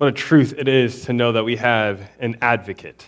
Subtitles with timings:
[0.00, 3.06] what a truth it is to know that we have an advocate.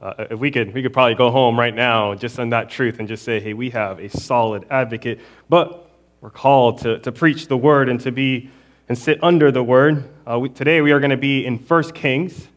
[0.00, 2.98] Uh, if we could, we could probably go home right now just on that truth
[2.98, 5.20] and just say, hey, we have a solid advocate.
[5.48, 5.88] But
[6.20, 8.50] we're called to, to preach the word and to be
[8.88, 10.10] and sit under the word.
[10.28, 12.48] Uh, we, today we are going to be in 1 Kings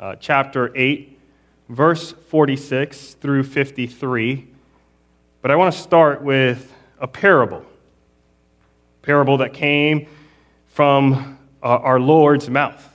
[0.00, 1.20] uh, chapter 8,
[1.68, 4.46] verse 46 through 53.
[5.42, 7.66] But I want to start with a parable.
[9.02, 10.08] A parable that came
[10.68, 12.94] from uh, our Lord's mouth.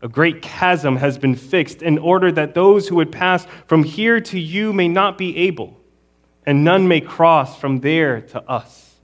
[0.00, 4.20] a great chasm has been fixed in order that those who would pass from here
[4.20, 5.76] to you may not be able,
[6.46, 8.94] and none may cross from there to us.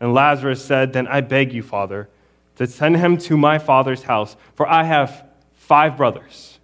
[0.00, 2.08] And Lazarus said, Then I beg you, Father,
[2.56, 6.58] to send him to my father's house, for I have five brothers,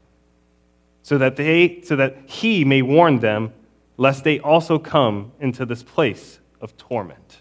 [1.03, 3.53] so that, they, so that he may warn them,
[3.97, 7.38] lest they also come into this place of torment.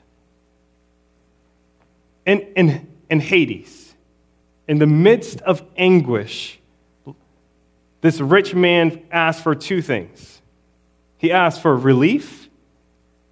[2.25, 3.84] In, in, in Hades,
[4.67, 6.59] in the midst of anguish,
[8.01, 10.41] this rich man asked for two things.
[11.17, 12.49] He asked for relief,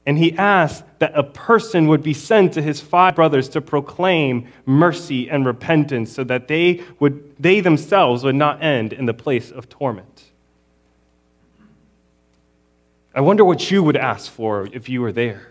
[0.05, 4.47] and he asked that a person would be sent to his five brothers to proclaim
[4.65, 9.51] mercy and repentance so that they, would, they themselves would not end in the place
[9.51, 10.23] of torment.
[13.15, 15.49] I wonder what you would ask for if you were there.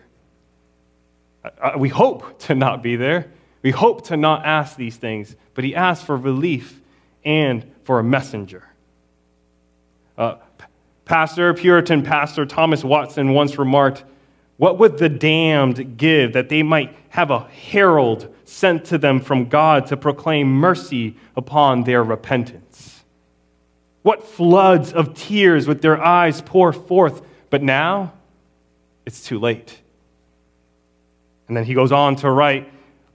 [1.78, 3.30] We hope to not be there.
[3.62, 6.80] We hope to not ask these things, but he asked for relief
[7.24, 8.64] and for a messenger.
[10.18, 10.36] Uh,
[11.04, 14.04] pastor, Puritan pastor Thomas Watson once remarked,
[14.56, 19.48] What would the damned give that they might have a herald sent to them from
[19.48, 23.04] God to proclaim mercy upon their repentance?
[24.02, 27.22] What floods of tears would their eyes pour forth?
[27.50, 28.14] But now,
[29.06, 29.78] it's too late.
[31.46, 32.68] And then he goes on to write,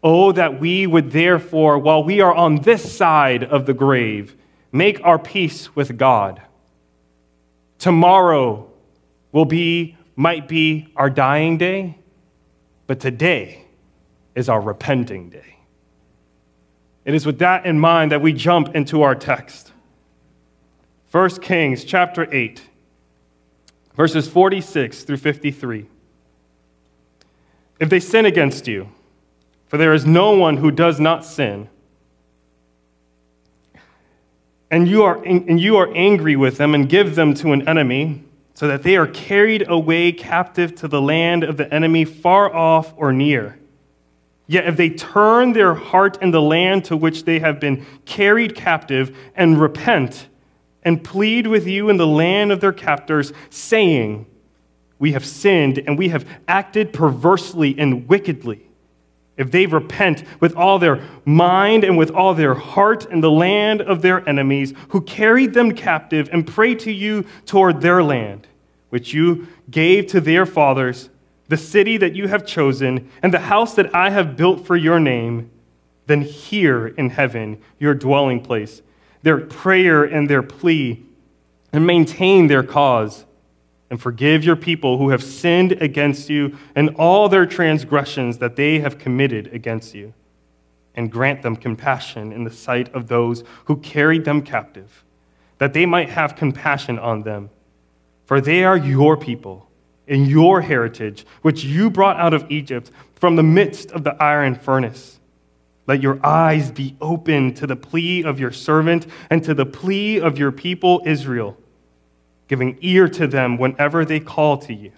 [0.09, 4.37] Oh, that we would therefore, while we are on this side of the grave,
[4.71, 6.41] make our peace with God.
[7.77, 8.71] Tomorrow
[9.33, 11.97] will be, might be our dying day,
[12.85, 13.65] but today
[14.33, 15.57] is our repenting day.
[17.03, 19.73] It is with that in mind that we jump into our text.
[21.11, 22.61] 1 Kings chapter 8,
[23.93, 25.85] verses 46 through 53.
[27.81, 28.87] If they sin against you,
[29.67, 31.69] for there is no one who does not sin.
[34.69, 38.23] And you, are, and you are angry with them and give them to an enemy,
[38.53, 42.93] so that they are carried away captive to the land of the enemy, far off
[42.97, 43.59] or near.
[44.47, 48.55] Yet if they turn their heart in the land to which they have been carried
[48.55, 50.27] captive and repent
[50.83, 54.25] and plead with you in the land of their captors, saying,
[54.99, 58.66] We have sinned and we have acted perversely and wickedly
[59.37, 63.81] if they repent with all their mind and with all their heart in the land
[63.81, 68.47] of their enemies, who carried them captive, and pray to you toward their land,
[68.89, 71.09] which you gave to their fathers,
[71.47, 74.99] the city that you have chosen, and the house that I have built for your
[74.99, 75.51] name,
[76.07, 78.81] then hear in heaven your dwelling place,
[79.21, 81.03] their prayer and their plea,
[81.71, 83.25] and maintain their cause
[83.89, 88.79] and forgive your people who have sinned against you and all their transgressions that they
[88.79, 90.13] have committed against you,
[90.95, 95.05] and grant them compassion in the sight of those who carried them captive,
[95.57, 97.49] that they might have compassion on them.
[98.25, 99.69] For they are your people
[100.07, 104.55] and your heritage, which you brought out of Egypt from the midst of the iron
[104.55, 105.19] furnace.
[105.85, 110.19] Let your eyes be open to the plea of your servant and to the plea
[110.19, 111.57] of your people Israel
[112.47, 114.91] giving ear to them whenever they call to you.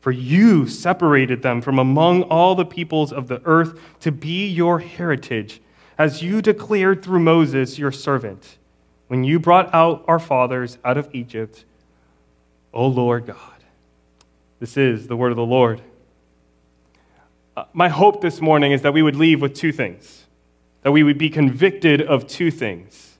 [0.00, 4.80] For you separated them from among all the peoples of the earth to be your
[4.80, 5.60] heritage,
[5.96, 8.58] as you declared through Moses, your servant.
[9.12, 11.66] when you brought out our fathers out of Egypt,
[12.72, 13.36] O Lord God.
[14.58, 15.82] This is the word of the Lord.
[17.54, 20.24] Uh, my hope this morning is that we would leave with two things,
[20.80, 23.11] that we would be convicted of two things.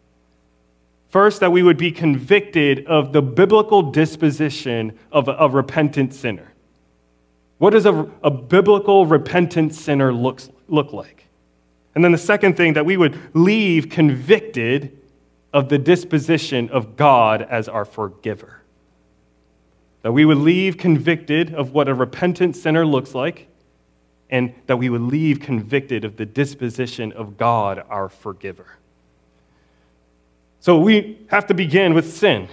[1.12, 6.54] First, that we would be convicted of the biblical disposition of a, a repentant sinner.
[7.58, 11.26] What does a, a biblical repentant sinner looks, look like?
[11.94, 14.98] And then the second thing, that we would leave convicted
[15.52, 18.62] of the disposition of God as our forgiver.
[20.00, 23.48] That we would leave convicted of what a repentant sinner looks like,
[24.30, 28.78] and that we would leave convicted of the disposition of God, our forgiver.
[30.62, 32.48] So we have to begin with sin.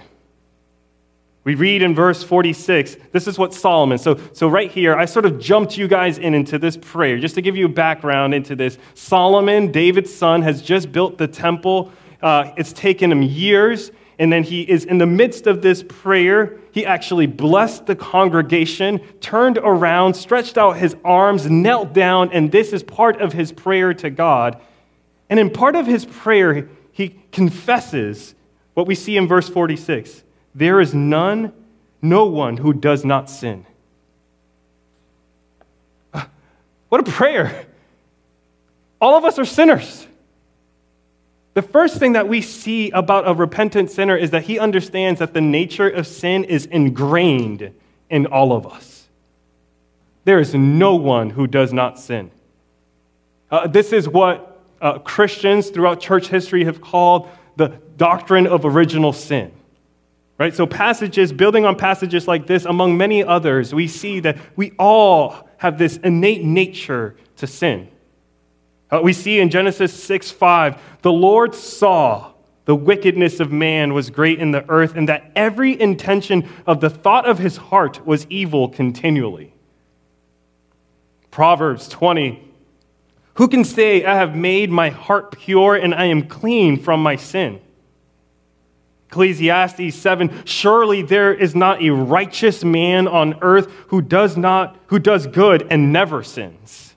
[1.44, 5.26] We read in verse 46, this is what Solomon, so, so right here, I sort
[5.26, 8.56] of jumped you guys in into this prayer just to give you a background into
[8.56, 8.78] this.
[8.94, 11.92] Solomon, David's son, has just built the temple.
[12.20, 16.58] Uh, it's taken him years, and then he is in the midst of this prayer.
[16.72, 22.72] He actually blessed the congregation, turned around, stretched out his arms, knelt down, and this
[22.72, 24.60] is part of his prayer to God.
[25.28, 26.68] And in part of his prayer,
[27.00, 28.34] he confesses
[28.74, 30.22] what we see in verse 46
[30.54, 31.52] there is none,
[32.02, 33.66] no one who does not sin.
[36.88, 37.66] What a prayer!
[39.00, 40.06] All of us are sinners.
[41.54, 45.34] The first thing that we see about a repentant sinner is that he understands that
[45.34, 47.72] the nature of sin is ingrained
[48.08, 49.08] in all of us.
[50.24, 52.30] There is no one who does not sin.
[53.50, 54.49] Uh, this is what
[54.80, 59.52] uh, Christians throughout church history have called the doctrine of original sin.
[60.38, 60.54] Right?
[60.54, 65.48] So, passages, building on passages like this, among many others, we see that we all
[65.58, 67.88] have this innate nature to sin.
[68.90, 72.32] Uh, we see in Genesis 6 5, the Lord saw
[72.64, 76.88] the wickedness of man was great in the earth, and that every intention of the
[76.88, 79.52] thought of his heart was evil continually.
[81.30, 82.49] Proverbs 20
[83.40, 87.16] Who can say, I have made my heart pure and I am clean from my
[87.16, 87.58] sin?
[89.08, 94.98] Ecclesiastes 7 Surely there is not a righteous man on earth who does not who
[94.98, 96.94] does good and never sins.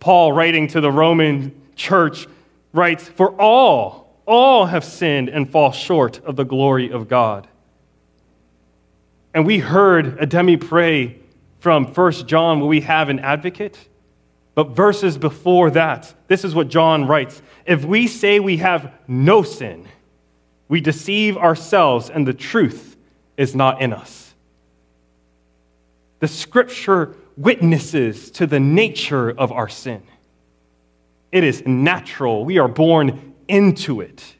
[0.00, 2.26] Paul writing to the Roman church
[2.72, 7.46] writes for all all have sinned and fall short of the glory of God.
[9.34, 11.18] And we heard Ademi pray
[11.60, 13.90] from 1 John where we have an advocate.
[14.54, 17.40] But verses before that, this is what John writes.
[17.64, 19.88] If we say we have no sin,
[20.68, 22.96] we deceive ourselves, and the truth
[23.36, 24.34] is not in us.
[26.20, 30.02] The scripture witnesses to the nature of our sin.
[31.30, 34.36] It is natural, we are born into it.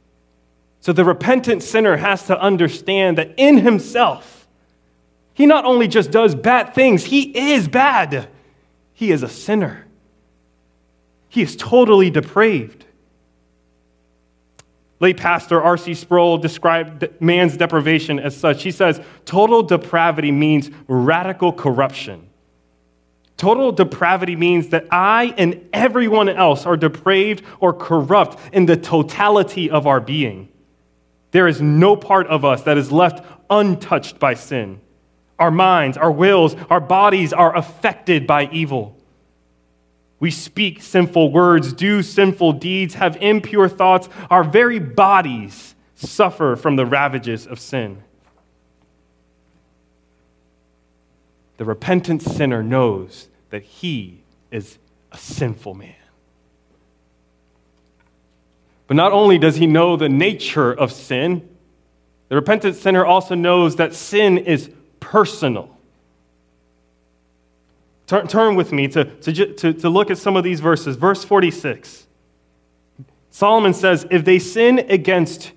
[0.80, 4.46] So the repentant sinner has to understand that in himself,
[5.32, 8.28] he not only just does bad things, he is bad.
[8.92, 9.86] He is a sinner.
[11.32, 12.84] He is totally depraved.
[15.00, 15.94] Late pastor R.C.
[15.94, 18.62] Sproul described man's deprivation as such.
[18.62, 22.28] He says, total depravity means radical corruption.
[23.38, 29.70] Total depravity means that I and everyone else are depraved or corrupt in the totality
[29.70, 30.50] of our being.
[31.30, 34.82] There is no part of us that is left untouched by sin.
[35.38, 38.98] Our minds, our wills, our bodies are affected by evil.
[40.22, 44.08] We speak sinful words, do sinful deeds, have impure thoughts.
[44.30, 48.04] Our very bodies suffer from the ravages of sin.
[51.56, 54.78] The repentant sinner knows that he is
[55.10, 55.96] a sinful man.
[58.86, 61.48] But not only does he know the nature of sin,
[62.28, 65.71] the repentant sinner also knows that sin is personal.
[68.06, 70.96] Turn, turn with me to, to, to, to look at some of these verses.
[70.96, 72.06] Verse 46.
[73.30, 75.52] Solomon says, If they sin against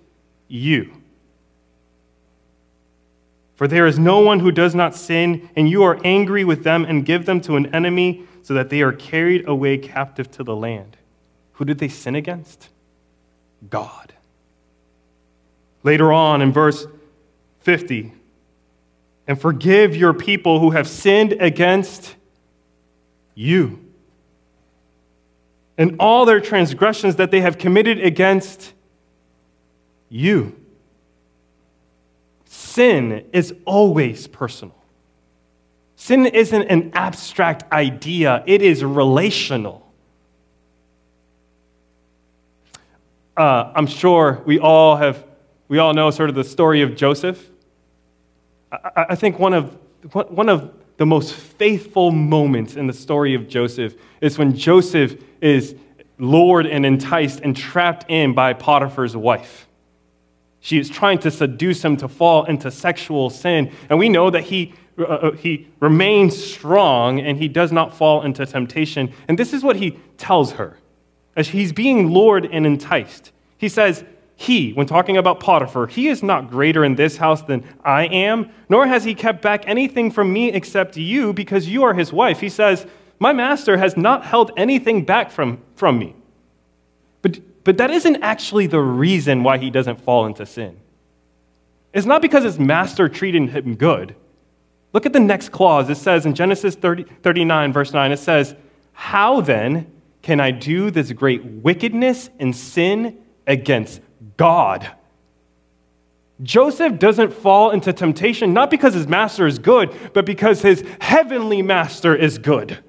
[0.48, 0.94] you,
[3.56, 6.84] for there is no one who does not sin, and you are angry with them
[6.86, 10.56] and give them to an enemy so that they are carried away captive to the
[10.56, 10.98] land.
[11.54, 12.70] Who did they sin against?
[13.70, 14.14] God.
[15.84, 16.86] Later on in verse
[17.62, 18.14] 50,
[19.28, 22.16] and forgive your people who have sinned against
[23.36, 23.80] you.
[25.78, 28.74] And all their transgressions that they have committed against
[30.10, 30.60] you.
[32.46, 34.76] Sin is always personal.
[35.96, 39.86] Sin isn't an abstract idea, it is relational.
[43.38, 45.26] uh, I'm sure we all have,
[45.68, 47.50] we all know sort of the story of Joseph.
[48.72, 49.78] I, I think one of,
[50.12, 55.76] one of the most faithful moments in the story of Joseph is when Joseph is
[56.18, 59.68] lured and enticed and trapped in by Potiphar's wife.
[60.62, 63.72] She is trying to seduce him to fall into sexual sin.
[63.90, 68.24] And we know that he, uh, uh he remains strong and he does not fall
[68.24, 69.14] into temptation.
[69.28, 70.78] And this is what he tells her
[71.36, 73.32] as he's being lured and enticed.
[73.58, 74.04] He says,
[74.38, 78.52] He, when talking about Potiphar, he is not greater in this house than I am,
[78.68, 82.42] nor has he kept back anything from me except you, because you are his wife.
[82.42, 82.86] He says,
[83.18, 86.16] My master has not held anything back from, from me.
[87.22, 90.80] But, but that isn't actually the reason why he doesn't fall into sin.
[91.94, 94.16] It's not because his master treated him good.
[94.92, 95.90] Look at the next clause.
[95.90, 98.54] It says in Genesis 30, 39, verse 9, it says,
[98.92, 104.02] How then can I do this great wickedness and sin against
[104.38, 104.92] God?
[106.44, 111.62] Joseph doesn't fall into temptation not because his master is good, but because his heavenly
[111.62, 112.80] master is good.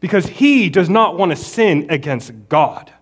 [0.00, 2.92] Because he does not want to sin against God.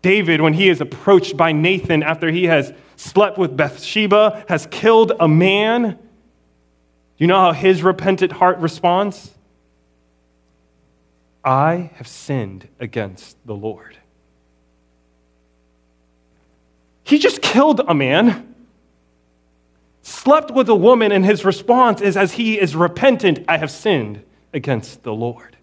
[0.00, 5.12] David, when he is approached by Nathan after he has slept with Bathsheba, has killed
[5.20, 5.98] a man,
[7.18, 9.34] you know how his repentant heart responds?
[11.44, 13.96] I have sinned against the Lord.
[17.02, 18.54] He just killed a man,
[20.02, 24.22] slept with a woman, and his response is as he is repentant, I have sinned
[24.52, 25.56] against the Lord.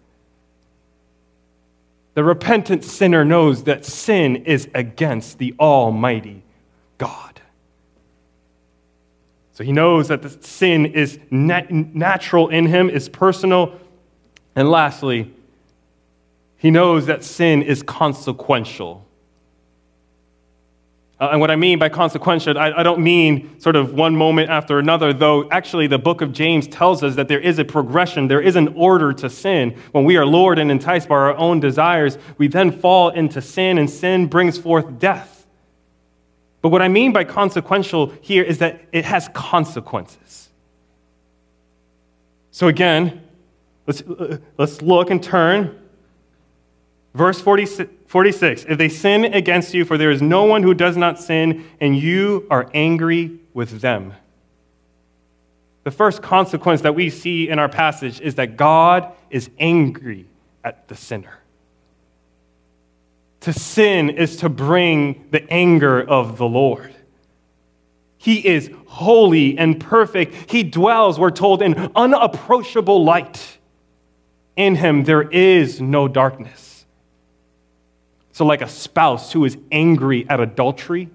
[2.14, 6.42] The repentant sinner knows that sin is against the Almighty
[6.98, 7.40] God.
[9.52, 13.78] So he knows that the sin is nat- natural in him, is personal.
[14.54, 15.32] And lastly,
[16.58, 19.06] he knows that sin is consequential.
[21.20, 24.50] Uh, and what I mean by consequential, I, I, don't mean sort of one moment
[24.50, 28.28] after another, though actually the book of James tells us that there is a progression,
[28.28, 29.76] there is an order to sin.
[29.90, 33.78] When we are lured and enticed by our own desires, we then fall into sin,
[33.78, 35.46] and sin brings forth death.
[36.60, 40.50] But what I mean by consequential here is that it has consequences.
[42.52, 43.22] So again,
[43.86, 45.87] let's, uh, let's look and turn.
[47.18, 50.96] Verse 46, 46 If they sin against you, for there is no one who does
[50.96, 54.14] not sin, and you are angry with them.
[55.82, 60.26] The first consequence that we see in our passage is that God is angry
[60.62, 61.40] at the sinner.
[63.40, 66.94] To sin is to bring the anger of the Lord.
[68.16, 70.52] He is holy and perfect.
[70.52, 73.58] He dwells, we're told, in unapproachable light.
[74.54, 76.67] In him there is no darkness.
[78.38, 81.10] So, like a spouse who is angry at adultery,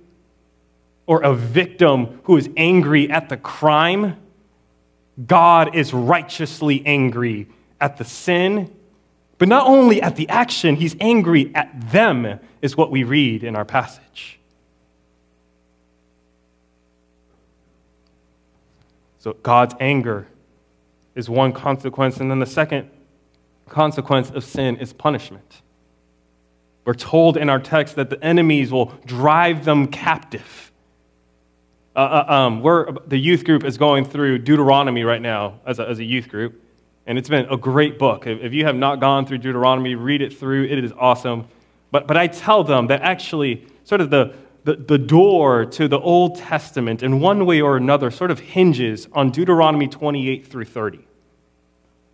[1.06, 4.18] or a victim who is angry at the crime,
[5.26, 7.48] God is righteously angry
[7.82, 8.70] at the sin
[9.44, 13.56] but not only at the action, he's angry at them, is what we read in
[13.58, 14.40] our passage.
[19.18, 20.28] So God's anger
[21.16, 22.90] is one consequence, and then the second
[23.68, 25.63] consequence of sin is punishment.
[26.86, 30.72] We're told in our text that the enemies will drive them captive.
[31.96, 35.88] Uh, uh, um, we're, the youth group is going through Deuteronomy right now as a,
[35.88, 36.62] as a youth group.
[37.06, 38.26] And it's been a great book.
[38.26, 40.66] If you have not gone through Deuteronomy, read it through.
[40.66, 41.48] It is awesome.
[41.92, 46.00] But, but I tell them that actually, sort of the, the, the door to the
[46.00, 51.06] Old Testament, in one way or another, sort of hinges on Deuteronomy 28 through 30.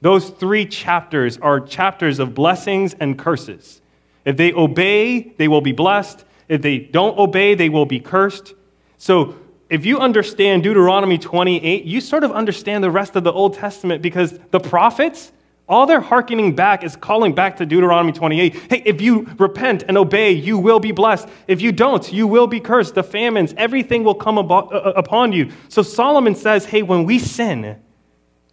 [0.02, 3.82] Those three chapters are chapters of blessings and curses.
[4.30, 6.24] If they obey, they will be blessed.
[6.48, 8.54] If they don't obey, they will be cursed.
[9.00, 9.36] So
[9.72, 14.04] if you understand Deuteronomy 28, you sort of understand the rest of the Old Testament
[14.04, 15.32] because the prophets,
[15.68, 18.54] all they're hearkening back is calling back to Deuteronomy 28.
[18.70, 21.28] Hey, if you repent and obey, you will be blessed.
[21.48, 22.94] If you don't, you will be cursed.
[22.94, 25.52] The famines, everything will come uh, uh, upon you.
[25.70, 27.78] So Solomon says, hey, when we sin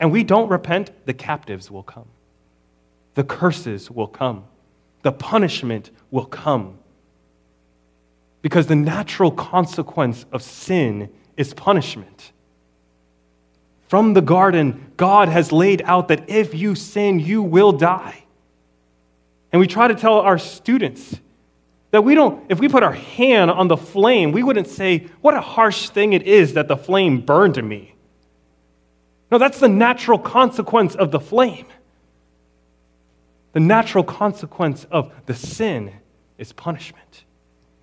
[0.01, 2.09] and we don't repent, the captives will come,
[3.13, 4.47] the curses will come,
[5.07, 6.81] the punishment will come
[8.43, 12.33] because the natural consequence of sin is punishment.
[13.87, 18.25] From the garden, God has laid out that if you sin, you will die.
[19.53, 21.21] And we try to tell our students
[21.93, 25.35] that we don't, if we put our hand on the flame, we wouldn't say, What
[25.35, 27.95] a harsh thing it is that the flame burned me.
[29.31, 31.67] No, that's the natural consequence of the flame.
[33.57, 35.91] The natural consequence of the sin
[36.37, 37.25] is punishment.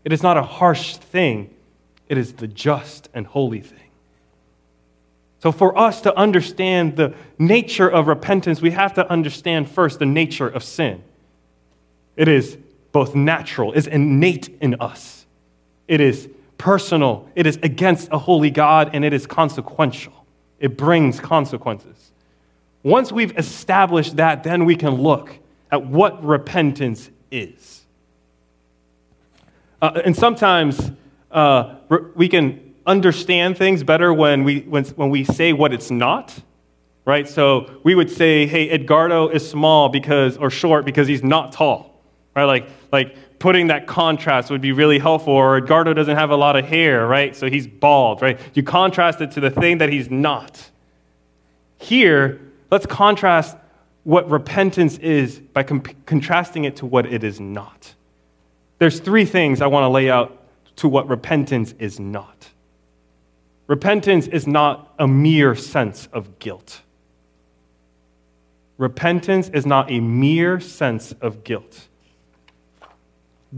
[0.06, 1.52] It is not a harsh thing,
[2.08, 3.90] it is the just and holy thing.
[5.40, 10.06] So, for us to understand the nature of repentance, we have to understand first the
[10.06, 11.04] nature of sin.
[12.16, 12.56] It is
[12.92, 15.26] both natural, is innate in us.
[15.88, 20.14] It is personal, it is against a holy God, and it is consequential.
[20.60, 22.12] It brings consequences.
[22.84, 25.40] Once we've established that, then we can look
[25.74, 27.82] at what repentance is.
[29.82, 30.92] Uh, and sometimes
[31.32, 31.78] uh,
[32.14, 36.40] we can understand things better when we, when, when we say what it's not,
[37.06, 37.28] right?
[37.28, 42.00] So we would say, hey, Edgardo is small because, or short because he's not tall,
[42.36, 42.46] right?
[42.46, 45.34] Like, like putting that contrast would be really helpful.
[45.34, 47.36] Or Edgardo doesn't have a lot of hair, right?
[47.36, 48.40] So he's bald, right?
[48.54, 50.70] You contrast it to the thing that he's not.
[51.80, 52.40] Here,
[52.70, 53.58] let's contrast
[54.04, 57.94] what repentance is by comp- contrasting it to what it is not.
[58.80, 60.38] There's three things I want to lay out
[60.78, 62.50] to what repentance is not.
[63.68, 66.82] Repentance is not a mere sense of guilt.
[68.78, 71.88] Repentance is not a mere sense of guilt.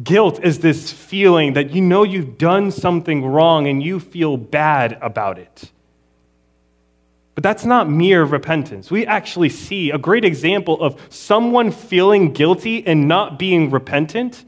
[0.03, 4.97] Guilt is this feeling that you know you've done something wrong and you feel bad
[5.01, 5.71] about it.
[7.35, 8.89] But that's not mere repentance.
[8.89, 14.45] We actually see a great example of someone feeling guilty and not being repentant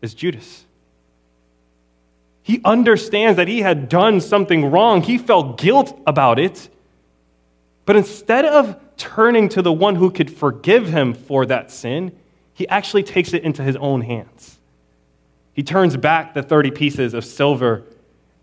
[0.00, 0.64] is Judas.
[2.42, 5.02] He understands that he had done something wrong.
[5.02, 6.68] He felt guilt about it.
[7.86, 12.12] But instead of turning to the one who could forgive him for that sin,
[12.54, 14.58] he actually takes it into his own hands.
[15.52, 17.84] He turns back the 30 pieces of silver,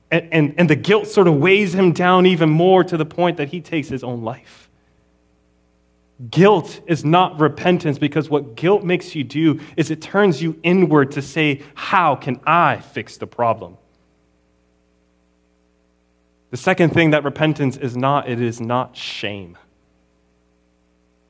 [0.10, 3.38] and, and, and the guilt sort of weighs him down even more to the point
[3.38, 4.70] that he takes his own life.
[6.32, 11.12] Guilt is not repentance because what guilt makes you do is it turns you inward
[11.12, 13.78] to say, How can I fix the problem?
[16.50, 19.58] The second thing that repentance is not, it is not shame.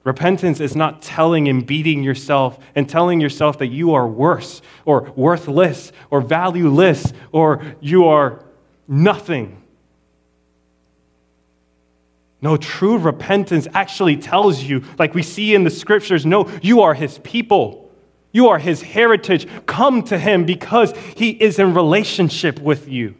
[0.04, 5.12] Repentance is not telling and beating yourself and telling yourself that you are worse or
[5.18, 8.47] worthless or valueless or you are
[8.88, 9.62] nothing.
[12.42, 16.94] No, true repentance actually tells you, like we see in the scriptures, no, you are
[16.94, 17.90] his people.
[18.32, 19.48] You are his heritage.
[19.66, 23.16] Come to him because he is in relationship with you.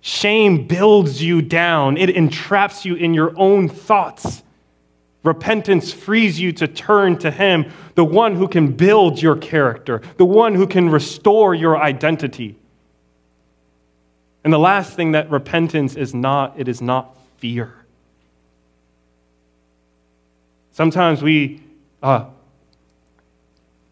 [0.00, 4.42] Shame builds you down, it entraps you in your own thoughts.
[5.24, 10.24] Repentance frees you to turn to him, the one who can build your character, the
[10.24, 12.56] one who can restore your identity.
[14.48, 17.84] And the last thing that repentance is not, it is not fear.
[20.70, 21.62] Sometimes we,
[22.02, 22.24] uh,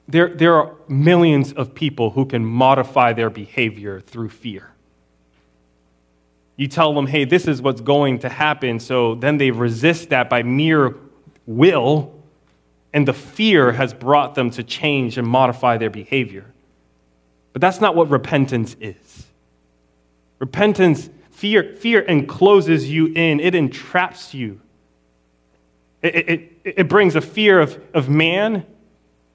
[0.09, 4.71] there, there are millions of people who can modify their behavior through fear.
[6.57, 10.31] You tell them, hey, this is what's going to happen, so then they resist that
[10.31, 10.97] by mere
[11.45, 12.15] will,
[12.95, 16.47] and the fear has brought them to change and modify their behavior.
[17.53, 19.26] But that's not what repentance is.
[20.39, 24.61] Repentance, fear, fear encloses you in, it entraps you.
[26.03, 28.67] It, it, it brings a fear of, of man,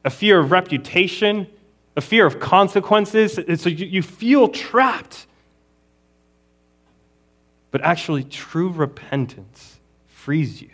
[0.05, 1.47] a fear of reputation,
[1.95, 3.39] a fear of consequences.
[3.61, 5.27] So you, you feel trapped.
[7.71, 10.69] But actually, true repentance frees you.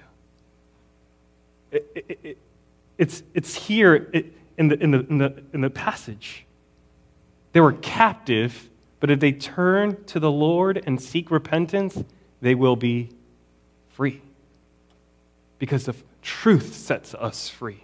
[1.72, 2.38] It, it, it,
[2.98, 3.96] it's, it's here
[4.58, 6.46] in, the, in, the, in, the, in the passage.
[7.52, 12.04] They were captive, but if they turn to the Lord and seek repentance,
[12.42, 13.10] they will be
[13.90, 14.22] free
[15.60, 17.84] because the truth sets us free.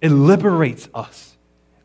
[0.00, 1.36] It liberates us.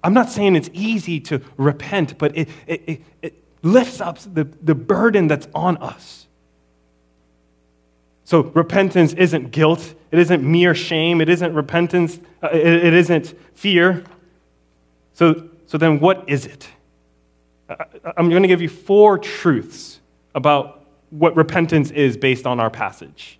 [0.03, 4.45] I'm not saying it's easy to repent, but it, it, it, it lifts up the,
[4.61, 6.27] the burden that's on us.
[8.23, 9.95] So, repentance isn't guilt.
[10.11, 11.19] It isn't mere shame.
[11.19, 12.19] It isn't repentance.
[12.43, 14.03] Uh, it, it isn't fear.
[15.13, 16.69] So, so, then what is it?
[18.17, 19.99] I'm going to give you four truths
[20.33, 23.39] about what repentance is based on our passage.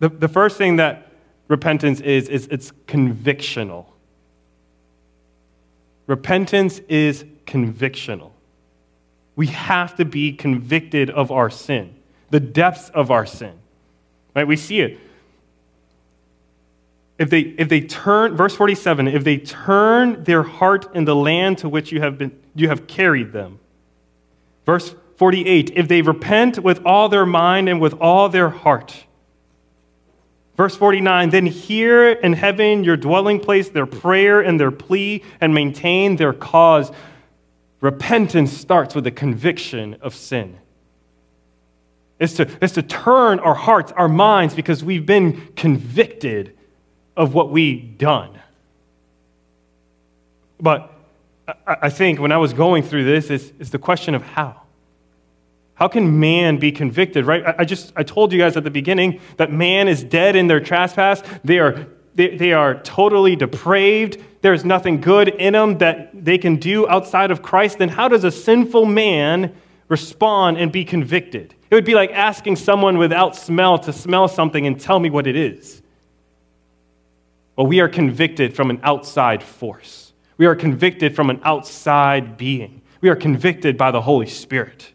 [0.00, 1.10] The, the first thing that
[1.48, 3.86] repentance is, is it's convictional.
[6.06, 8.30] Repentance is convictional.
[9.36, 11.94] We have to be convicted of our sin,
[12.30, 13.54] the depths of our sin.
[14.34, 14.46] Right?
[14.46, 14.98] We see it.
[17.16, 21.58] If they, if they turn, verse 47, if they turn their heart in the land
[21.58, 23.58] to which you have, been, you have carried them.
[24.66, 29.04] Verse 48, if they repent with all their mind and with all their heart.
[30.56, 35.54] Verse 49 Then hear in heaven your dwelling place their prayer and their plea, and
[35.54, 36.90] maintain their cause.
[37.80, 40.58] Repentance starts with a conviction of sin.
[42.18, 46.56] It's to, it's to turn our hearts, our minds, because we've been convicted
[47.16, 48.38] of what we've done.
[50.58, 50.93] But
[51.46, 54.62] I, I think when I was going through this, is, is the question of how.
[55.74, 57.54] How can man be convicted, right?
[57.58, 60.60] I, just, I told you guys at the beginning that man is dead in their
[60.60, 61.22] trespass.
[61.42, 64.22] They are, they, they are totally depraved.
[64.40, 67.78] There's nothing good in them that they can do outside of Christ.
[67.78, 69.54] Then how does a sinful man
[69.88, 71.54] respond and be convicted?
[71.70, 75.26] It would be like asking someone without smell to smell something and tell me what
[75.26, 75.82] it is.
[77.56, 80.03] Well, we are convicted from an outside force.
[80.36, 82.82] We are convicted from an outside being.
[83.00, 84.92] We are convicted by the Holy Spirit.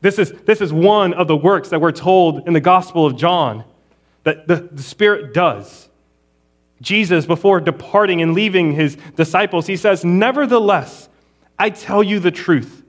[0.00, 3.16] This is, this is one of the works that we're told in the Gospel of
[3.16, 3.64] John
[4.24, 5.88] that the, the Spirit does.
[6.82, 11.08] Jesus, before departing and leaving his disciples, he says, Nevertheless,
[11.58, 12.82] I tell you the truth.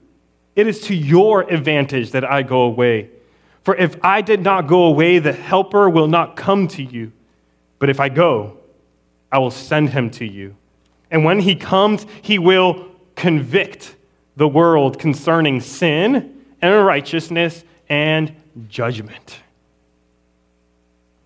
[0.56, 3.10] It is to your advantage that I go away.
[3.64, 7.12] For if I did not go away, the Helper will not come to you.
[7.80, 8.58] But if I go,
[9.32, 10.56] I will send him to you.
[11.16, 13.96] And when he comes, he will convict
[14.36, 18.36] the world concerning sin and righteousness and
[18.68, 19.40] judgment.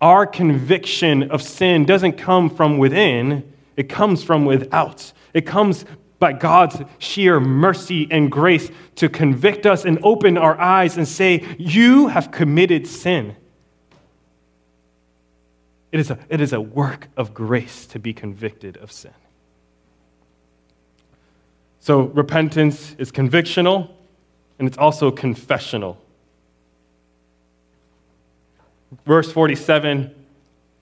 [0.00, 5.12] Our conviction of sin doesn't come from within, it comes from without.
[5.34, 5.84] It comes
[6.20, 11.44] by God's sheer mercy and grace to convict us and open our eyes and say,
[11.58, 13.34] You have committed sin.
[15.90, 19.10] It is, a, it is a work of grace to be convicted of sin.
[21.80, 23.90] So, repentance is convictional,
[24.58, 25.98] and it's also confessional.
[29.06, 30.14] Verse 47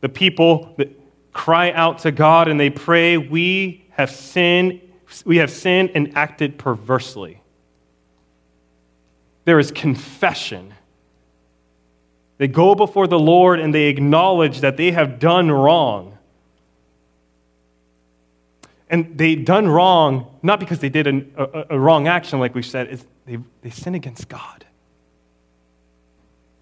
[0.01, 0.91] the people that
[1.33, 4.81] cry out to God and they pray, We have sinned,
[5.25, 7.41] we have sinned and acted perversely.
[9.45, 10.75] There is confession.
[12.37, 16.18] They go before the Lord and they acknowledge that they have done wrong.
[18.91, 22.63] And they done wrong not because they did a, a, a wrong action, like we
[22.63, 24.65] said, it's they, they sin against God.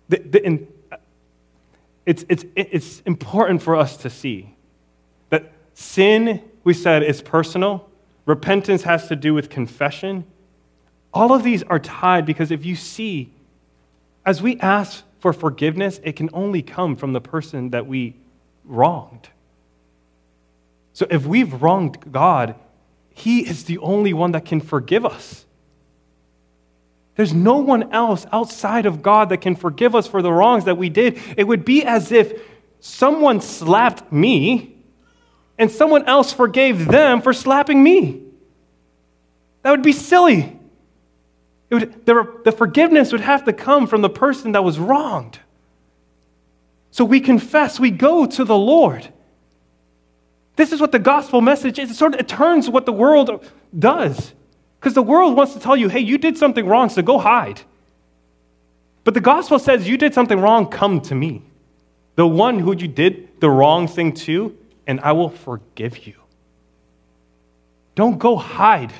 [0.08, 0.96] The, the, and uh,
[2.04, 4.54] it's, it's, it's important for us to see
[5.30, 7.88] that sin, we said, is personal.
[8.24, 10.24] Repentance has to do with confession.
[11.14, 13.32] All of these are tied because if you see,
[14.24, 18.16] as we ask for forgiveness, it can only come from the person that we
[18.64, 19.28] wronged.
[20.96, 22.54] So if we've wronged God,
[23.10, 25.44] He is the only one that can forgive us.
[27.16, 30.78] There's no one else outside of God that can forgive us for the wrongs that
[30.78, 31.20] we did.
[31.36, 32.40] It would be as if
[32.80, 34.74] someone slapped me
[35.58, 38.22] and someone else forgave them for slapping me.
[39.64, 40.58] That would be silly.
[41.70, 45.40] Would, the, the forgiveness would have to come from the person that was wronged.
[46.90, 49.12] So we confess, we go to the Lord.
[50.56, 51.90] This is what the gospel message is.
[51.90, 53.44] It sort of it turns what the world
[53.78, 54.32] does.
[54.80, 57.60] Because the world wants to tell you, hey, you did something wrong, so go hide.
[59.04, 61.42] But the gospel says, you did something wrong, come to me.
[62.16, 66.14] The one who you did the wrong thing to, and I will forgive you.
[67.94, 68.92] Don't go hide.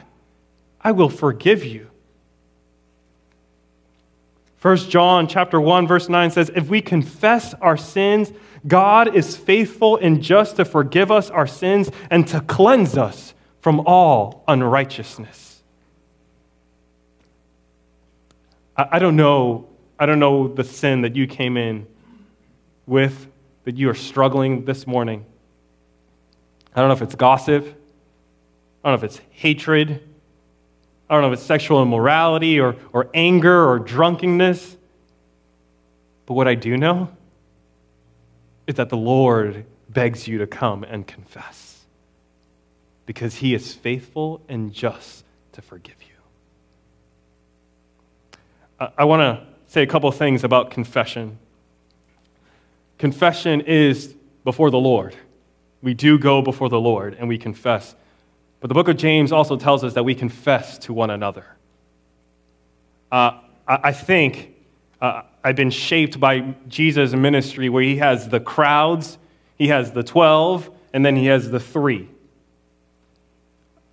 [0.81, 1.91] I will forgive you.
[4.63, 8.33] 1 John chapter 1 verse 9 says if we confess our sins
[8.67, 13.81] God is faithful and just to forgive us our sins and to cleanse us from
[13.81, 15.63] all unrighteousness.
[18.77, 19.69] I, I don't know.
[19.99, 21.87] I don't know the sin that you came in
[22.87, 23.29] with
[23.65, 25.25] that you are struggling this morning.
[26.75, 27.65] I don't know if it's gossip.
[28.85, 30.06] I don't know if it's hatred.
[31.09, 34.77] I don't know if it's sexual immorality or, or anger or drunkenness.
[36.27, 37.11] But what I do know
[38.67, 41.85] is that the Lord begs you to come and confess
[43.07, 46.09] because he is faithful and just to forgive you.
[48.99, 51.39] I want to say a couple things about confession.
[52.99, 54.15] Confession is
[54.45, 55.17] before the Lord.
[55.83, 57.95] We do go before the Lord and we confess.
[58.61, 61.45] But the book of James also tells us that we confess to one another.
[63.13, 64.55] Uh, I think
[65.01, 69.19] uh, I've been shaped by Jesus' ministry where he has the crowds,
[69.57, 72.09] he has the 12, and then he has the three.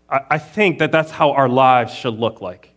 [0.09, 2.69] I, I think that that's how our lives should look like.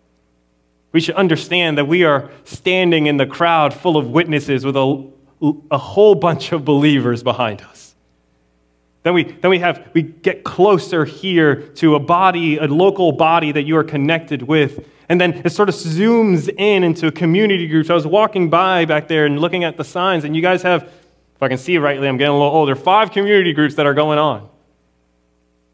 [0.93, 5.11] We should understand that we are standing in the crowd full of witnesses with a
[5.71, 7.86] a whole bunch of believers behind us.
[9.07, 13.53] Then we, then we have, we get closer here to a body, a local body
[13.53, 14.85] that you are connected with.
[15.09, 17.89] And then it sort of zooms in into a community groups.
[17.89, 20.83] I was walking by back there and looking at the signs, and you guys have,
[20.83, 23.95] if I can see rightly, I'm getting a little older, five community groups that are
[23.95, 24.49] going on.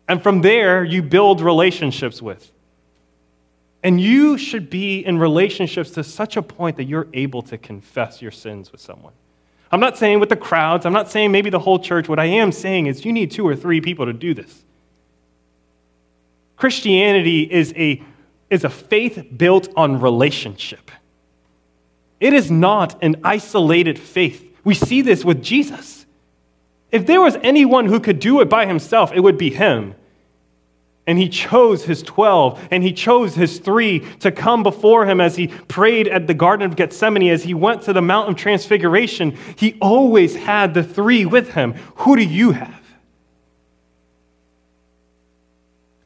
[0.07, 2.53] And from there, you build relationships with.
[3.83, 8.21] And you should be in relationships to such a point that you're able to confess
[8.21, 9.15] your sins with someone.
[9.73, 12.09] I'm not saying with the crowds, I'm not saying maybe the whole church.
[12.09, 14.65] What I am saying is you need two or three people to do this.
[16.57, 18.03] Christianity is a,
[18.51, 20.91] is a faith built on relationship.
[22.21, 24.47] It is not an isolated faith.
[24.63, 26.07] We see this with Jesus.
[26.93, 29.95] If there was anyone who could do it by himself, it would be him.
[31.07, 35.35] And he chose his 12 and he chose his three to come before him as
[35.35, 39.37] he prayed at the Garden of Gethsemane, as he went to the Mount of Transfiguration.
[39.57, 41.75] He always had the three with him.
[41.97, 42.81] Who do you have?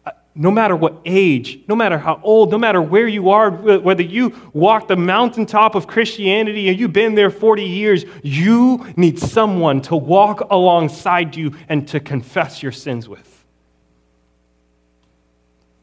[0.07, 4.03] Uh, no matter what age, no matter how old, no matter where you are, whether
[4.03, 9.83] you walk the mountaintop of Christianity and you've been there 40 years, you need someone
[9.83, 13.36] to walk alongside you and to confess your sins with.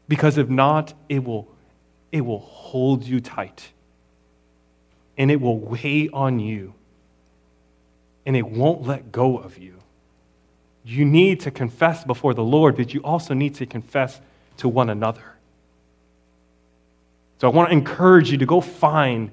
[0.08, 1.48] Because if not, it will,
[2.12, 3.70] it will hold you tight
[5.16, 6.74] and it will weigh on you
[8.26, 9.74] and it won't let go of you.
[10.84, 14.20] You need to confess before the Lord, but you also need to confess
[14.58, 15.34] to one another.
[17.40, 19.30] So I want to encourage you to go find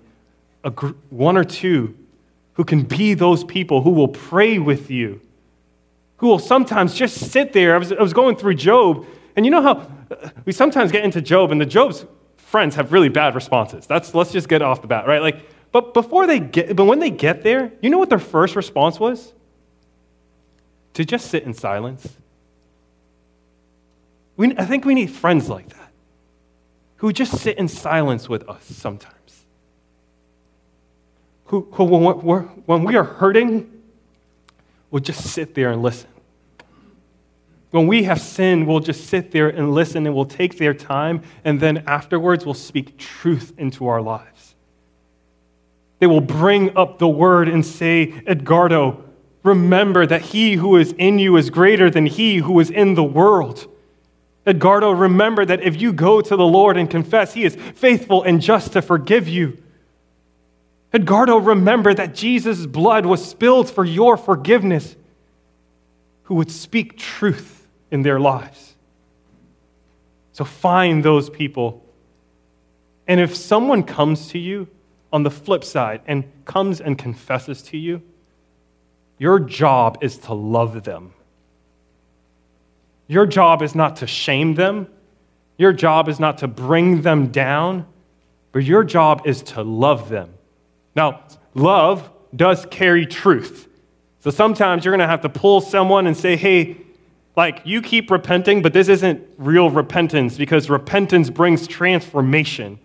[0.63, 1.95] a gr- one or two
[2.53, 5.21] who can be those people who will pray with you,
[6.17, 7.75] who will sometimes just sit there.
[7.75, 9.05] I was, I was going through Job,
[9.36, 9.88] and you know how
[10.45, 12.06] we sometimes get into Job, and the Job's
[12.38, 13.88] friends have really bad responses.
[13.88, 15.21] That's let's just get off the bat, right?
[15.21, 18.56] Like, but before they get, but when they get there, you know what their first
[18.56, 19.34] response was?
[20.95, 22.08] To just sit in silence.
[24.36, 25.91] We, I think we need friends like that,
[26.97, 29.45] who just sit in silence with us sometimes.
[31.45, 33.82] Who, who when, when we are hurting,
[34.89, 36.10] will just sit there and listen.
[37.71, 41.23] When we have sinned, we'll just sit there and listen and we'll take their time,
[41.45, 44.55] and then afterwards we'll speak truth into our lives.
[45.99, 49.03] They will bring up the word and say, Edgardo,
[49.43, 53.03] remember that he who is in you is greater than he who is in the
[53.03, 53.67] world.
[54.45, 58.41] Edgardo, remember that if you go to the Lord and confess, he is faithful and
[58.41, 59.62] just to forgive you.
[60.91, 64.97] Edgardo, remember that Jesus' blood was spilled for your forgiveness,
[66.23, 67.61] who would speak truth
[67.91, 68.75] in their lives.
[70.32, 71.86] So find those people.
[73.08, 74.67] And if someone comes to you
[75.12, 78.01] on the flip side and comes and confesses to you,
[79.17, 81.13] your job is to love them.
[83.08, 84.88] Your job is not to shame them.
[85.58, 87.86] Your job is not to bring them down,
[88.51, 90.34] but your job is to love them.
[90.95, 93.67] Now, love does carry truth.
[94.21, 96.77] So sometimes you're going to have to pull someone and say, hey,
[97.36, 102.78] like, you keep repenting, but this isn't real repentance because repentance brings transformation.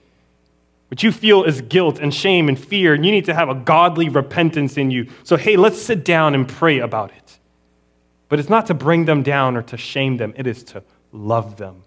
[0.88, 3.56] What you feel is guilt and shame and fear, and you need to have a
[3.56, 5.08] godly repentance in you.
[5.24, 7.38] So, hey, let's sit down and pray about it.
[8.28, 11.56] But it's not to bring them down or to shame them, it is to love
[11.56, 11.82] them.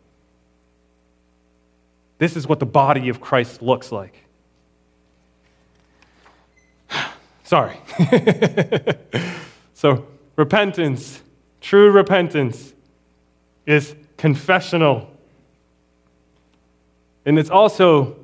[2.18, 4.26] This is what the body of Christ looks like.
[7.46, 7.80] Sorry.
[9.74, 11.22] so, repentance
[11.62, 12.74] True repentance
[13.66, 15.10] is confessional.
[17.26, 18.18] And it's also,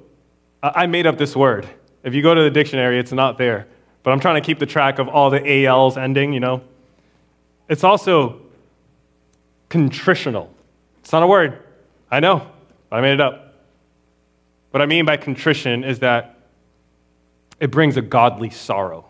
[0.64, 1.68] I made up this word.
[2.04, 3.68] If you go to the dictionary, it's not there.
[4.04, 6.62] But I'm trying to keep the track of all the ALs ending, you know.
[7.68, 8.42] It's also
[9.70, 10.54] contritional.
[11.00, 11.64] It's not a word.
[12.12, 12.50] I know.
[12.92, 13.56] I made it up.
[14.72, 16.38] What I mean by contrition is that
[17.60, 19.06] it brings a godly sorrow.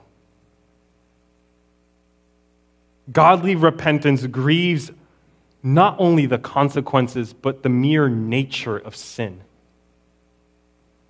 [3.11, 4.91] Godly repentance grieves
[5.61, 9.41] not only the consequences, but the mere nature of sin.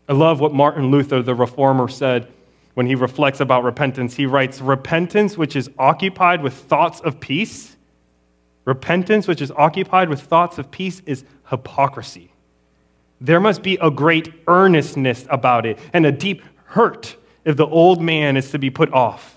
[0.08, 2.31] I love what Martin Luther, the reformer, said
[2.73, 4.15] when he reflects about repentance.
[4.15, 7.75] He writes, Repentance which is occupied with thoughts of peace,
[8.65, 12.31] repentance which is occupied with thoughts of peace is hypocrisy.
[13.19, 18.01] There must be a great earnestness about it and a deep hurt if the old
[18.01, 19.34] man is to be put off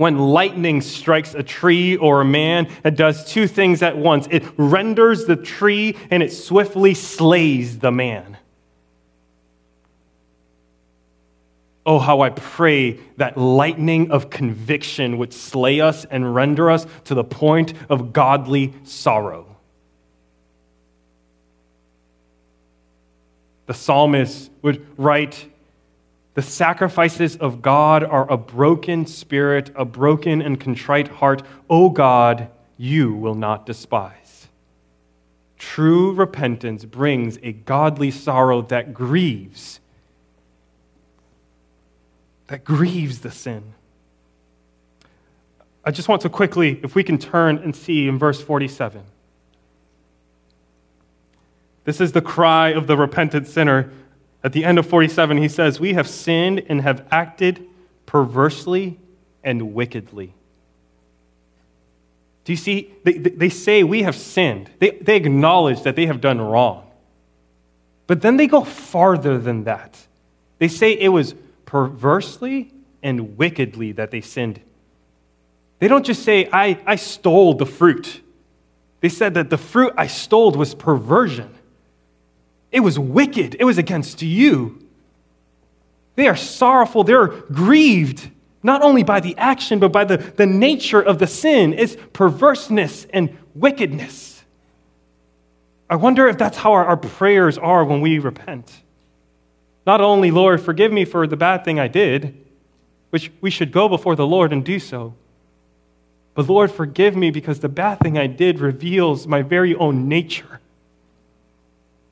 [0.00, 4.42] when lightning strikes a tree or a man, it does two things at once it
[4.56, 8.38] renders the tree and it swiftly slays the man.
[11.84, 17.14] Oh, how I pray that lightning of conviction would slay us and render us to
[17.14, 19.54] the point of godly sorrow.
[23.66, 25.46] The psalmist would write,
[26.34, 31.42] The sacrifices of God are a broken spirit, a broken and contrite heart.
[31.68, 34.48] O God, you will not despise.
[35.58, 39.80] True repentance brings a godly sorrow that grieves
[42.50, 43.62] that grieves the sin.
[45.84, 49.04] I just want to quickly, if we can turn and see in verse 47.
[51.84, 53.92] This is the cry of the repentant sinner.
[54.42, 57.66] At the end of 47, he says, We have sinned and have acted
[58.06, 58.98] perversely
[59.44, 60.34] and wickedly.
[62.44, 62.92] Do you see?
[63.04, 64.70] They, they say we have sinned.
[64.78, 66.90] They, they acknowledge that they have done wrong.
[68.06, 70.06] But then they go farther than that.
[70.58, 72.72] They say it was perversely
[73.02, 74.60] and wickedly that they sinned.
[75.78, 78.20] They don't just say, I, I stole the fruit.
[79.00, 81.54] They said that the fruit I stole was perversion.
[82.72, 83.56] It was wicked.
[83.58, 84.86] It was against you.
[86.16, 87.04] They are sorrowful.
[87.04, 88.30] They're grieved,
[88.62, 91.72] not only by the action, but by the, the nature of the sin.
[91.72, 94.44] It's perverseness and wickedness.
[95.88, 98.82] I wonder if that's how our, our prayers are when we repent.
[99.86, 102.44] Not only, Lord, forgive me for the bad thing I did,
[103.10, 105.14] which we should go before the Lord and do so,
[106.34, 110.60] but Lord, forgive me because the bad thing I did reveals my very own nature.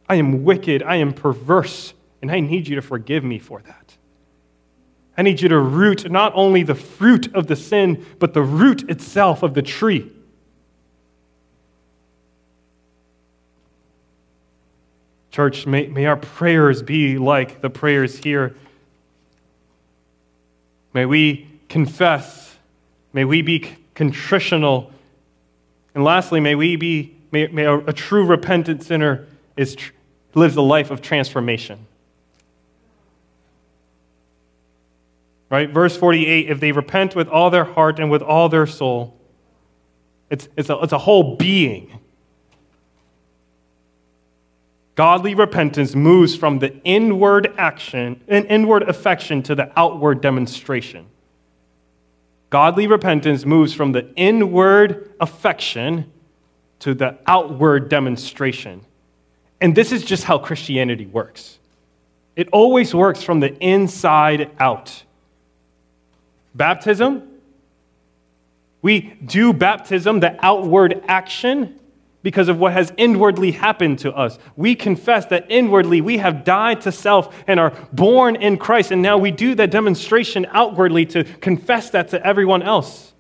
[0.09, 1.93] I am wicked, I am perverse,
[2.23, 3.97] and I need you to forgive me for that.
[5.17, 8.89] I need you to root not only the fruit of the sin, but the root
[8.89, 10.13] itself of the tree.
[15.31, 18.57] Church, may, may our prayers be like the prayers here.
[20.95, 22.57] May we confess.
[23.13, 24.93] May we be contritional.
[25.95, 29.77] And lastly, may we be, may, may a, a true repentant sinner is,
[30.35, 31.87] lives a life of transformation.
[35.51, 35.71] Right?
[35.71, 39.17] Verse 48 if they repent with all their heart and with all their soul,
[40.31, 42.01] it's, it's, a, it's a whole being.
[44.95, 51.07] Godly repentance moves from the inward action, an inward affection to the outward demonstration.
[52.51, 56.11] Godly repentance moves from the inward affection
[56.81, 58.85] to the outward demonstration.
[59.61, 61.59] And this is just how Christianity works.
[62.37, 65.03] It always works from the inside out.
[66.55, 67.29] Baptism,
[68.81, 71.79] we do baptism, the outward action,
[72.23, 74.39] because of what has inwardly happened to us.
[74.57, 79.03] We confess that inwardly we have died to self and are born in Christ, and
[79.03, 83.13] now we do that demonstration outwardly to confess that to everyone else.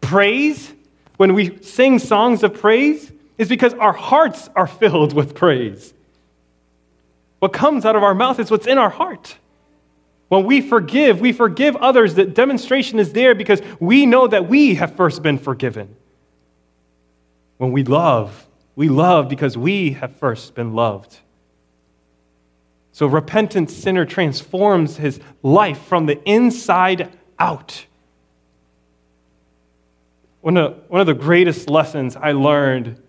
[0.00, 0.72] Praise,
[1.16, 5.94] when we sing songs of praise, is because our hearts are filled with praise.
[7.38, 9.38] What comes out of our mouth is what's in our heart.
[10.28, 12.16] When we forgive, we forgive others.
[12.16, 15.96] The demonstration is there because we know that we have first been forgiven.
[17.56, 21.20] When we love, we love because we have first been loved.
[22.92, 27.86] So, repentant sinner transforms his life from the inside out.
[30.42, 33.00] One of, one of the greatest lessons I learned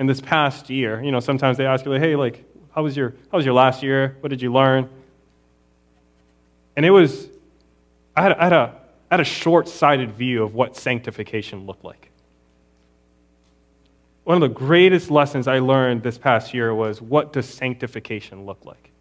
[0.00, 2.96] in this past year, you know, sometimes they ask you, like, hey, like, how was
[2.96, 4.16] your, how was your last year?
[4.20, 4.88] What did you learn?
[6.74, 7.28] And it was,
[8.16, 11.84] I had, I had a, I had a short sighted view of what sanctification looked
[11.84, 12.10] like
[14.30, 18.64] one of the greatest lessons I learned this past year was what does sanctification look
[18.64, 18.92] like?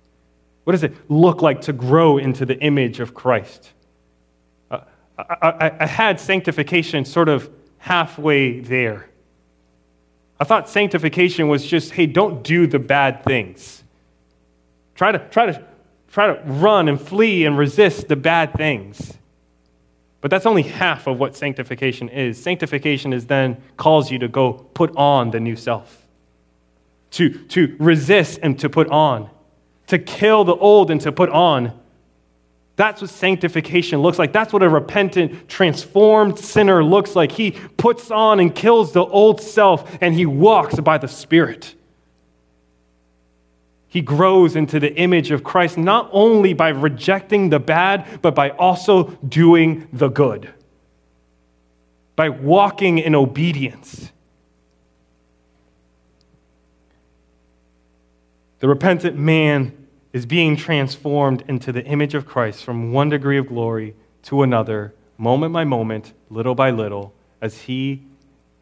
[0.63, 3.71] What does it look like to grow into the image of Christ?
[4.71, 4.79] Uh,
[5.19, 9.07] I, I, I had sanctification sort of halfway there.
[10.39, 13.83] I thought sanctification was just, hey, don't do the bad things.
[14.95, 15.65] Try to, try to,
[16.07, 19.17] try to run and flee and resist the bad things.
[20.21, 22.41] But that's only half of what sanctification is.
[22.41, 26.07] Sanctification is then calls you to go put on the new self,
[27.11, 29.29] to, to resist and to put on,
[29.87, 31.78] to kill the old and to put on.
[32.79, 34.31] That's what sanctification looks like.
[34.31, 37.29] That's what a repentant, transformed sinner looks like.
[37.29, 41.75] He puts on and kills the old self and he walks by the Spirit.
[43.89, 48.51] He grows into the image of Christ not only by rejecting the bad, but by
[48.51, 50.49] also doing the good,
[52.15, 54.09] by walking in obedience.
[58.59, 59.78] The repentant man
[60.11, 64.93] is being transformed into the image of Christ from one degree of glory to another,
[65.17, 68.03] moment by moment, little by little, as he,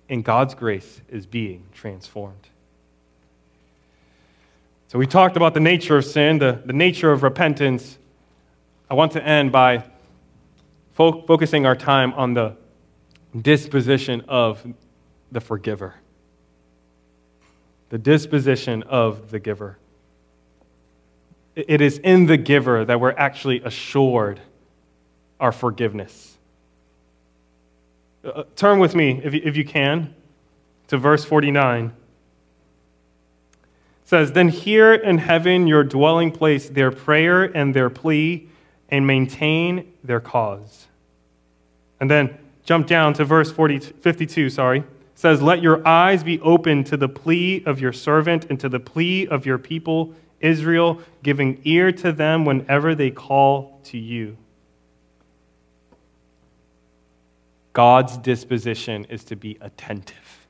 [0.09, 2.49] in God's grace, is being transformed.
[4.89, 7.97] So, we talked about the nature of sin, the, the nature of repentance.
[8.89, 9.83] I want to end by
[10.93, 12.55] fo- focusing our time on the
[13.41, 14.65] disposition of
[15.31, 15.95] the forgiver.
[17.89, 19.77] The disposition of the giver.
[21.57, 24.39] It is in the giver that we're actually assured
[25.39, 26.37] our forgiveness.
[28.23, 30.13] Uh, turn with me, if you, if you can,
[30.87, 31.85] to verse 49.
[31.85, 31.93] It
[34.05, 38.47] says, Then hear in heaven your dwelling place their prayer and their plea,
[38.89, 40.85] and maintain their cause.
[41.99, 44.79] And then jump down to verse 40, 52, sorry.
[44.81, 44.85] It
[45.15, 48.79] says, Let your eyes be open to the plea of your servant and to the
[48.79, 54.37] plea of your people Israel, giving ear to them whenever they call to you.
[57.73, 60.47] God's disposition is to be attentive.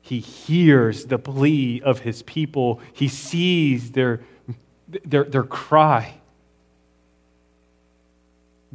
[0.00, 4.20] He hears the plea of his people, he sees their,
[5.04, 6.14] their, their cry.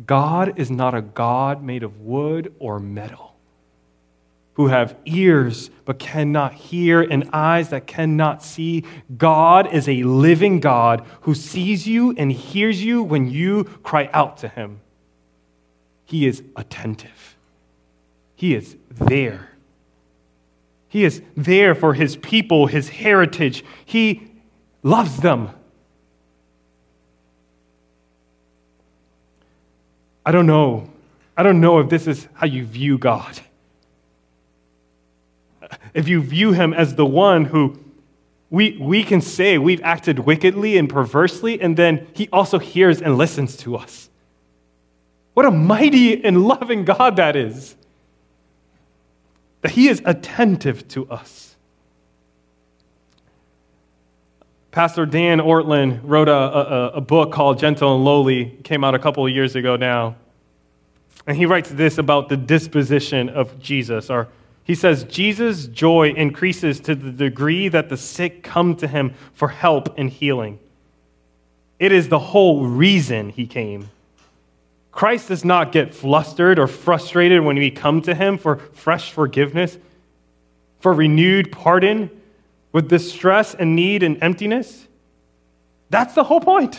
[0.05, 3.26] God is not a God made of wood or metal
[4.57, 8.83] who have ears but cannot hear and eyes that cannot see.
[9.15, 14.37] God is a living God who sees you and hears you when you cry out
[14.37, 14.81] to him.
[16.05, 17.37] He is attentive,
[18.35, 19.51] He is there.
[20.89, 23.63] He is there for his people, his heritage.
[23.85, 24.31] He
[24.81, 25.49] loves them.
[30.25, 30.89] I don't know.
[31.35, 33.39] I don't know if this is how you view God
[35.97, 37.75] if you view him as the one who
[38.51, 43.17] we, we can say we've acted wickedly and perversely, and then he also hears and
[43.17, 44.07] listens to us.
[45.33, 47.75] What a mighty and loving God that is.
[49.61, 51.55] That he is attentive to us.
[54.69, 58.99] Pastor Dan Ortlund wrote a, a, a book called Gentle and Lowly, came out a
[58.99, 60.15] couple of years ago now.
[61.25, 64.27] And he writes this about the disposition of Jesus, our
[64.67, 69.47] he says, Jesus' joy increases to the degree that the sick come to him for
[69.47, 70.59] help and healing.
[71.79, 73.89] It is the whole reason he came.
[74.91, 79.77] Christ does not get flustered or frustrated when we come to him for fresh forgiveness,
[80.81, 82.09] for renewed pardon,
[82.73, 84.85] with distress and need and emptiness.
[85.89, 86.77] That's the whole point.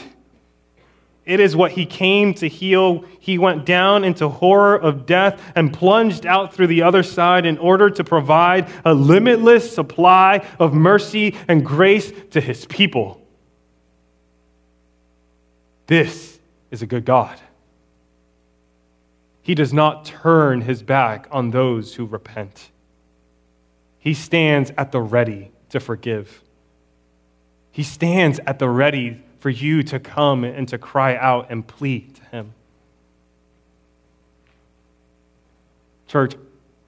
[1.28, 3.04] It is what he came to heal.
[3.20, 7.58] He went down into horror of death and plunged out through the other side in
[7.58, 13.20] order to provide a limitless supply of mercy and grace to his people.
[15.86, 16.38] This
[16.70, 17.38] is a good God.
[19.42, 22.70] He does not turn his back on those who repent.
[23.98, 26.42] He stands at the ready to forgive.
[27.70, 32.16] He stands at the ready for you to come and to cry out and plead
[32.16, 32.55] to Him.
[36.07, 36.34] Church,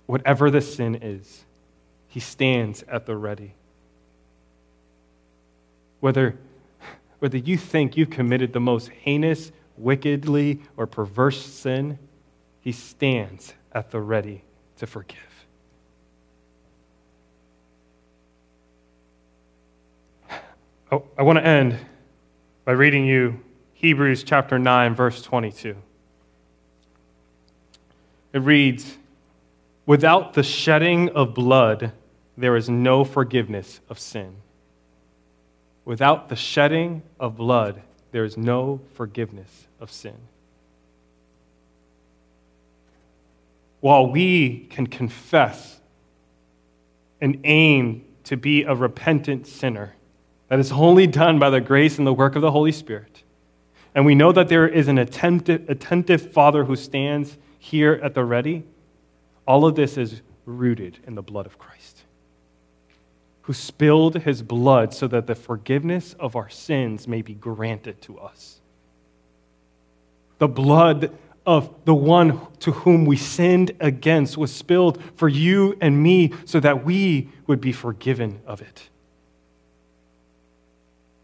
[0.07, 1.45] whatever the sin is,
[2.09, 3.55] He stands at the ready.
[6.01, 6.39] Whether,
[7.19, 11.99] whether you think you've committed the most heinous, wickedly, or perverse sin,
[12.61, 14.43] He stands at the ready
[14.79, 15.19] to forgive.
[20.93, 21.79] Oh, I want to end
[22.71, 23.41] by reading you
[23.73, 25.75] Hebrews chapter 9, verse 22.
[28.33, 28.97] It reads
[29.87, 31.91] Without the shedding of blood,
[32.37, 34.37] there is no forgiveness of sin.
[35.85, 40.19] Without the shedding of blood, there is no forgiveness of sin.
[43.81, 45.81] While we can confess
[47.21, 49.97] and aim to be a repentant sinner,
[50.51, 53.23] that is only done by the grace and the work of the Holy Spirit.
[53.95, 58.25] And we know that there is an attentive, attentive Father who stands here at the
[58.25, 58.65] ready.
[59.47, 62.03] All of this is rooted in the blood of Christ,
[63.43, 68.19] who spilled his blood so that the forgiveness of our sins may be granted to
[68.19, 68.61] us.
[70.39, 76.03] The blood of the one to whom we sinned against was spilled for you and
[76.03, 78.91] me so that we would be forgiven of it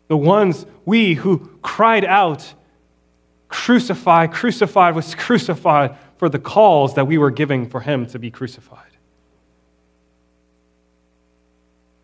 [0.09, 2.54] the ones we who cried out,
[3.48, 8.30] Crucify, crucified, was crucified for the calls that we were giving for him to be
[8.30, 8.82] crucified.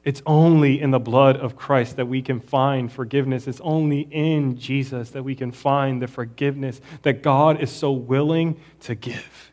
[0.04, 3.46] It's only in the blood of Christ that we can find forgiveness.
[3.46, 8.60] It's only in Jesus that we can find the forgiveness that God is so willing
[8.80, 9.52] to give.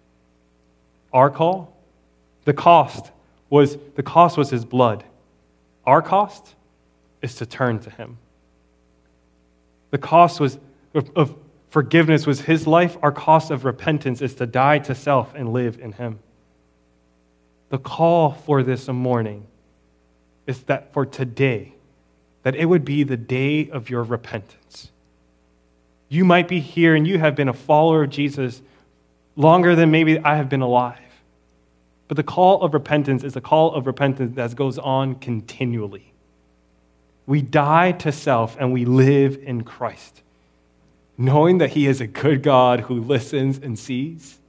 [1.14, 1.78] Our call,
[2.46, 3.12] the cost
[3.50, 5.04] was the cost was his blood.
[5.86, 6.56] Our cost
[7.22, 8.18] is to turn to him.
[9.92, 10.58] The cost was
[10.94, 11.36] of, of
[11.70, 12.98] forgiveness was his life.
[13.02, 16.20] Our cost of repentance is to die to self and live in him.
[17.70, 19.46] The call for this morning
[20.48, 21.76] is that for today,
[22.44, 24.92] that it would be the day of your repentance.
[26.08, 28.62] You might be here and you have been a follower of Jesus
[29.36, 30.98] longer than maybe I have been alive.
[32.08, 36.12] But the call of repentance is a call of repentance that goes on continually.
[37.30, 40.24] We die to self and we live in Christ,
[41.16, 44.40] knowing that He is a good God who listens and sees.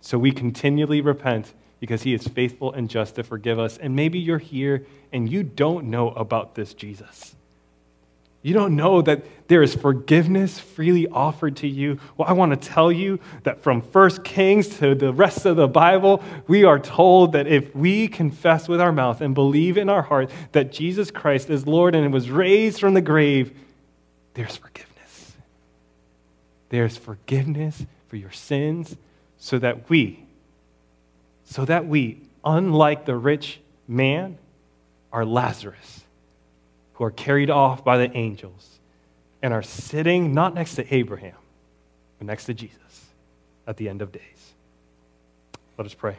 [0.00, 3.78] So we continually repent because he is faithful and just to forgive us.
[3.78, 7.34] And maybe you're here and you don't know about this Jesus.
[8.42, 12.00] You don't know that there is forgiveness freely offered to you.
[12.16, 15.68] Well, I want to tell you that from First Kings to the rest of the
[15.68, 20.02] Bible, we are told that if we confess with our mouth and believe in our
[20.02, 23.56] heart that Jesus Christ is Lord and was raised from the grave,
[24.34, 25.34] there's forgiveness.
[26.70, 28.96] There's forgiveness for your sins
[29.38, 30.24] so that we,
[31.44, 34.38] so that we, unlike the rich man,
[35.12, 36.01] are Lazarus,
[37.04, 38.78] are carried off by the angels
[39.42, 41.36] and are sitting not next to Abraham,
[42.18, 43.06] but next to Jesus
[43.66, 44.52] at the end of days.
[45.78, 46.16] Let us pray.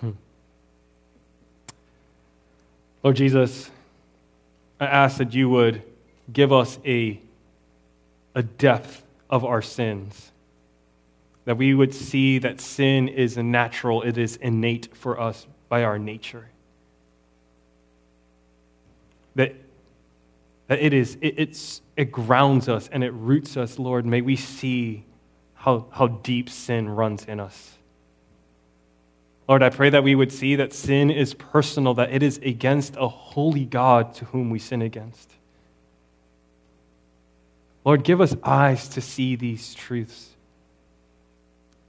[0.00, 0.12] Hmm.
[3.02, 3.70] Lord Jesus,
[4.78, 5.82] I ask that you would
[6.32, 7.20] give us a
[8.34, 10.29] a depth of our sins.
[11.50, 15.98] That we would see that sin is natural, it is innate for us by our
[15.98, 16.48] nature.
[19.34, 19.56] That,
[20.68, 24.06] that it is, it, it's, it grounds us and it roots us, Lord.
[24.06, 25.04] May we see
[25.54, 27.78] how, how deep sin runs in us.
[29.48, 32.94] Lord, I pray that we would see that sin is personal, that it is against
[32.96, 35.32] a holy God to whom we sin against.
[37.84, 40.36] Lord, give us eyes to see these truths.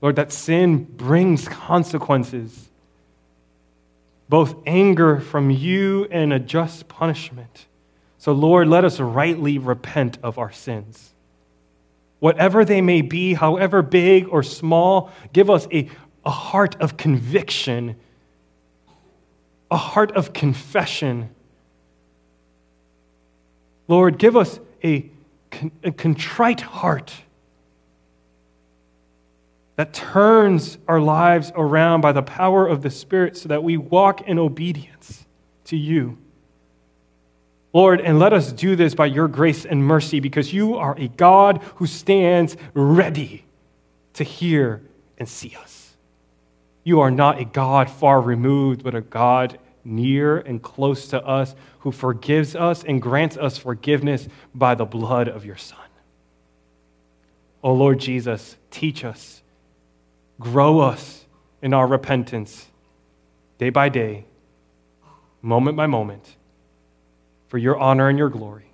[0.02, 2.70] Lord, that sin brings consequences,
[4.28, 7.68] both anger from you and a just punishment.
[8.18, 11.14] So, Lord, let us rightly repent of our sins.
[12.20, 15.90] Whatever they may be, however big or small, give us a,
[16.26, 17.96] a heart of conviction,
[19.70, 21.30] a heart of confession.
[23.88, 25.10] Lord, give us a
[25.84, 27.14] a contrite heart
[29.82, 34.22] that turns our lives around by the power of the Spirit so that we walk
[34.22, 35.26] in obedience
[35.64, 36.20] to you.
[37.74, 41.08] Lord, and let us do this by your grace and mercy because you are a
[41.08, 43.44] God who stands ready
[44.14, 44.84] to hear
[45.18, 45.96] and see us.
[46.84, 51.56] You are not a God far removed, but a God near and close to us,
[51.80, 55.80] who forgives us and grants us forgiveness by the blood of your Son.
[57.64, 59.41] Oh Lord Jesus, teach us,
[60.42, 61.26] grow us
[61.62, 62.68] in our repentance
[63.58, 64.26] day by day,
[65.42, 66.36] moment by moment,
[67.48, 68.72] for your honor and your glory.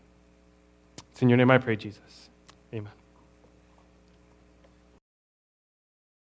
[1.11, 2.01] It's in your name I pray, Jesus.